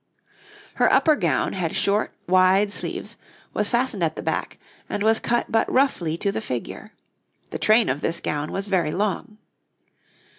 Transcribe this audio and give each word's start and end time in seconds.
Her 0.81 0.91
upper 0.91 1.15
gown 1.15 1.53
had 1.53 1.75
short, 1.75 2.15
wide 2.27 2.71
sleeves, 2.71 3.17
was 3.53 3.69
fastened 3.69 4.03
at 4.03 4.15
the 4.15 4.23
back, 4.23 4.57
and 4.89 5.03
was 5.03 5.19
cut 5.19 5.51
but 5.51 5.71
roughly 5.71 6.17
to 6.17 6.31
the 6.31 6.41
figure. 6.41 6.93
The 7.51 7.59
train 7.59 7.87
of 7.87 8.01
this 8.01 8.19
gown 8.19 8.51
was 8.51 8.67
very 8.67 8.91
long. 8.91 9.37